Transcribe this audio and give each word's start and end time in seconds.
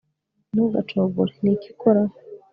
ntugacogore, 0.53 1.33
niki 1.43 1.67
ukora 1.73 2.01